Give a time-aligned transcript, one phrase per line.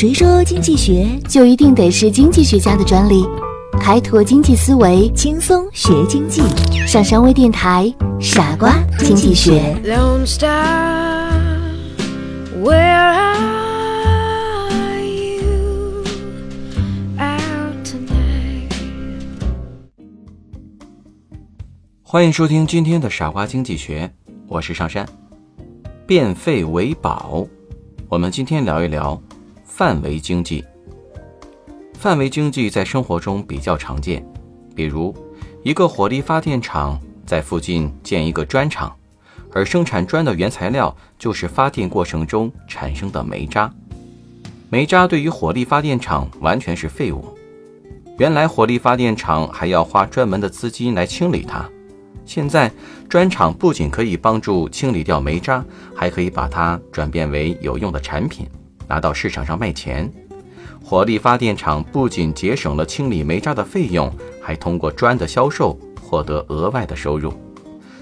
[0.00, 3.22] 谁说经济学就一定得是经济学家的专利？
[3.78, 6.40] 开拓经济思维，轻松学经济？
[6.86, 9.76] 上山微电台，傻瓜经济学。
[12.62, 12.80] Where
[14.70, 16.02] are you
[17.18, 18.72] out tonight?
[22.02, 24.10] 欢迎收听今天的傻瓜经济学，
[24.48, 25.06] 我是上山。
[26.06, 27.46] 变废为宝，
[28.08, 29.20] 我们今天聊一聊
[29.80, 30.62] 范围经济。
[31.94, 34.22] 范围经济在生活中比较常见，
[34.74, 35.16] 比如
[35.62, 38.94] 一个火力发电厂在附近建一个砖厂，
[39.54, 43.72] 而生产砖的原材料就是发电过程中产生的煤渣。
[44.68, 47.24] 煤渣对于火力发电厂完全是废物。
[48.18, 51.66] 原来火力发电厂还要花专门的资金来清理它，
[52.26, 52.70] 现在
[53.08, 55.64] 砖厂不仅可以帮助清理掉煤渣，
[55.96, 58.46] 还可以把它转变为有用的产品，
[58.90, 60.12] 拿到市场上卖钱。
[60.82, 67.32] 火力发电厂不仅节省了清理煤渣的费用，还通过砖的销售获得额外的收入。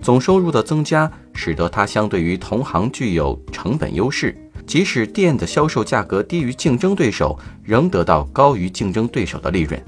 [0.00, 4.36] 总收入的增加，使得它相对于同行具有成本优势。
[4.66, 9.80] 即使电的销售价格低于竞争对手，仍得到高于竞争对手的利润。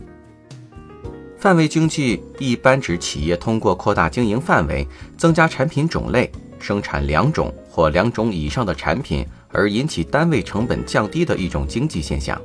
[1.39, 4.87] 范围经济一般指企业通过扩大经营范围、
[5.17, 6.31] 增加产品种类、
[6.65, 12.41] 生产两种或两种以上的产品而引起单位成本降低的一种经济现象。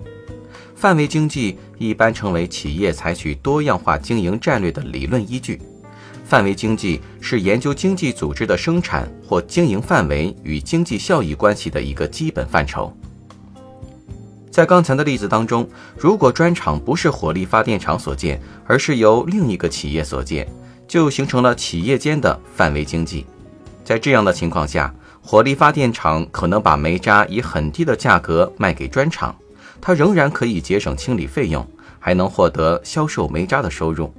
[0.75, 5.61] 范围经济一般成为企业采取多样化经营战略的理论依据。
[6.25, 12.93] 范围经济是研究经济组织的生产或经营范围与经济效益关系的一个基本范畴。
[14.51, 20.45] 在刚才的例子当中，如果砖厂不是火力发电厂所建，而是由另一个企业所建，
[20.87, 23.25] 就形成了企业间的范围经济。
[23.89, 29.35] 在这样的情况下，火力发电厂可能把煤渣以很低的价格卖给砖厂，
[29.81, 34.13] 它仍然可以节省清理费用，还能获得销售煤渣的收入。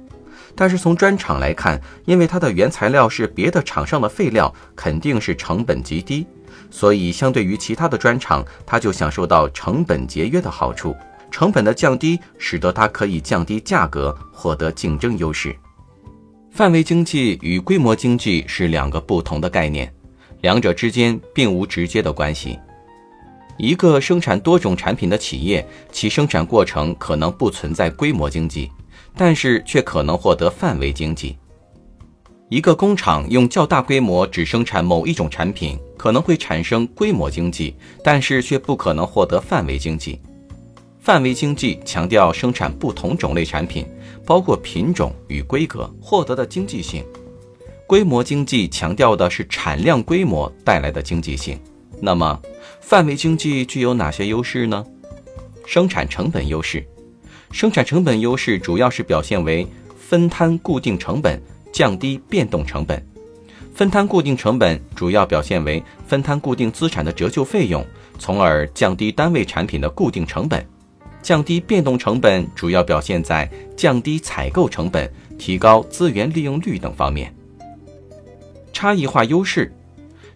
[0.57, 6.27] 但是从砖厂来看，因为它的原材料是别的厂商的废料，肯定是成本极低，
[6.69, 10.93] 所以相对于其他的砖厂，它就享受到成本节约的好处。
[11.31, 15.55] 成本的降低，使得它可以降低价格，获得竞争优势。
[16.61, 19.91] 范围经济与规模经济是两个不同的概念，
[20.41, 22.59] 两者之间并无直接的关系。
[23.57, 28.69] 一个生产多种产品的企业，其生产过程可能不存在规模经济。
[29.17, 31.35] 但是却可能获得范围经济。
[32.49, 40.19] 一个工厂用较大规模只生产某一种产品，可能会产生规模经济，但是却不可能获得范围经济。
[40.99, 43.83] 范围经济强调生产不同种类产品，
[44.25, 47.03] 包括品种与规格获得的经济性；
[47.87, 51.59] 规模经济强调的是产量规模带来的经济性。
[51.99, 52.39] 那么，
[52.79, 54.85] 范围经济具有哪些优势呢？
[55.65, 56.85] 生产成本优势。
[57.51, 59.67] 生产成本优势主要是表现为
[59.97, 63.05] 分摊固定成本，降低变动成本。
[63.73, 67.85] 分摊固定成本主要表现为分摊固定资产的折旧费用，
[68.17, 70.65] 从而降低单位产品的固定成本。
[71.21, 77.33] 降低变动成本主要表现在降低采购成本、提高资源利用率等方面。
[78.73, 79.71] 差异化优势，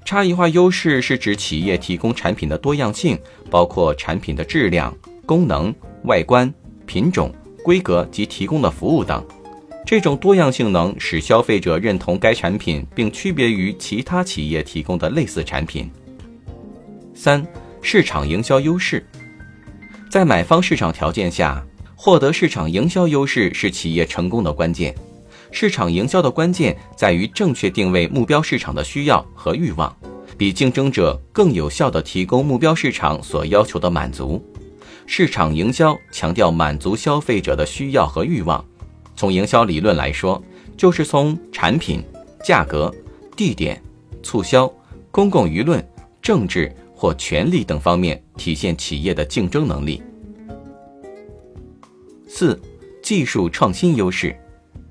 [0.04, 3.18] 差异化优势是指企业提供产品的多样性，
[3.50, 5.74] 包括产品的质量、功能、
[6.04, 6.54] 外观。
[6.88, 9.26] 品种、规格及提供的服务等，
[9.88, 15.90] 这种多样性能使消费者认同该产品，并区别于其他企业提供的类似产品。
[17.16, 17.44] 三、
[17.82, 19.04] 市场营销优势，
[20.16, 21.62] 在买方市场条件下，
[21.94, 24.96] 获得市场营销优势是企业成功的关键。
[25.52, 29.94] 市场营销的关键在于正确定位目标市场的需要和欲望，
[30.38, 34.42] 比竞争者更有效地提供目标市场所要求的满足。
[35.06, 38.64] 市场营销强调满足消费者的需要和欲望。
[39.18, 40.42] 从营销理论来说，
[40.78, 42.02] 就是从产品、
[42.42, 42.90] 价格、
[43.36, 43.84] 地点、
[44.24, 44.74] 促销、
[45.12, 45.86] 公共舆论、
[46.22, 50.02] 政治或权力等方面体现企业的竞争能力。
[52.38, 52.60] 四、
[53.02, 54.36] 技术创新优势。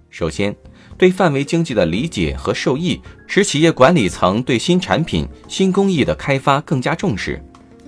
[0.08, 0.56] 首先，
[0.96, 7.38] 对范围经济的理解和受益，使企业管理层对新产品、新工艺的开发更加重视。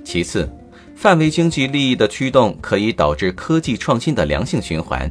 [0.05, 0.47] 其次，
[0.94, 5.11] 范围经济利益的驱动可以导致科技创新的良性循环。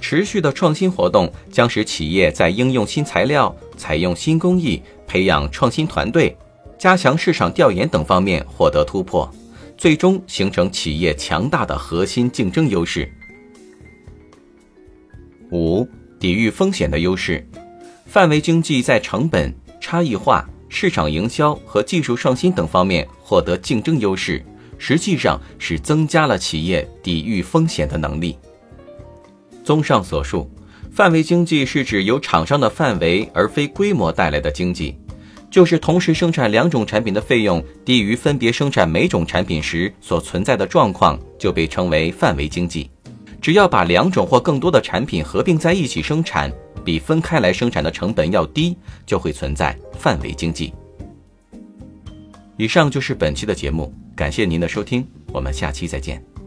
[0.00, 6.36] 持续的创新活动将使企业在应用新材料、采用新工艺、培养创新团队、
[6.76, 9.32] 加强市场调研等方面获得突破，
[9.78, 13.10] 最终形成企业强大的核心竞争优势。
[15.50, 15.88] 五、
[16.20, 17.42] 抵御风险的优势。
[18.04, 20.46] 范围经济在成本差异化。
[20.70, 24.44] 市场营销和技术创新等方面获得竞争优势，
[24.76, 28.36] 实际上是增加了企业抵御风险的能力。
[29.64, 30.50] 综上所述，
[30.92, 34.94] 范围经济是指由厂商的范围而非规模带来的经济，
[35.50, 42.90] 就是同时生产两种产品的费用低于分别生产每种产品时所存在的状况，就被称为范围经济。
[43.40, 46.52] 只要把两种或更多的产品合并在一起生产，
[46.84, 50.72] 比分开来生产的成本要低，就会存在范围经济。
[52.56, 56.37] 以上就是本期的节目，感谢您的收听，我们下期再见。